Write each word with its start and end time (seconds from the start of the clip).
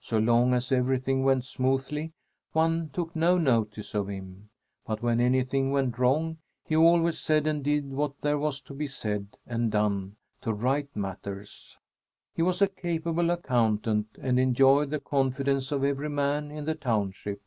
So 0.00 0.18
long 0.18 0.54
as 0.54 0.72
everything 0.72 1.22
went 1.22 1.44
smoothly, 1.44 2.10
one 2.52 2.88
took 2.88 3.14
no 3.14 3.38
notice 3.38 3.94
of 3.94 4.08
him, 4.08 4.48
but 4.84 5.02
when 5.02 5.20
anything 5.20 5.70
went 5.70 6.00
wrong, 6.00 6.38
he 6.64 6.74
always 6.74 7.16
said 7.20 7.46
and 7.46 7.62
did 7.62 7.88
what 7.92 8.20
there 8.20 8.38
was 8.38 8.60
to 8.62 8.74
be 8.74 8.88
said 8.88 9.28
and 9.46 9.70
done 9.70 10.16
to 10.40 10.52
right 10.52 10.88
matters. 10.96 11.78
He 12.34 12.42
was 12.42 12.60
a 12.60 12.66
capable 12.66 13.30
accountant 13.30 14.18
and 14.20 14.40
enjoyed 14.40 14.90
the 14.90 14.98
confidence 14.98 15.70
of 15.70 15.84
every 15.84 16.10
man 16.10 16.50
in 16.50 16.64
the 16.64 16.74
township. 16.74 17.40